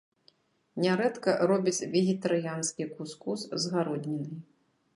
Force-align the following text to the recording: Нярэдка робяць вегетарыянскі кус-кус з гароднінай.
Нярэдка 0.83 1.35
робяць 1.51 1.85
вегетарыянскі 1.93 2.87
кус-кус 2.95 3.41
з 3.61 3.75
гароднінай. 3.75 4.35